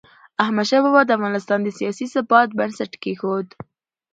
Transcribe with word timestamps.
احمدشاه 0.43 0.81
بابا 0.83 1.01
د 1.05 1.09
افغانستان 1.17 1.59
د 1.63 1.69
سیاسي 1.79 2.05
ثبات 2.13 2.49
بنسټ 2.59 2.91
کېښود. 3.03 3.47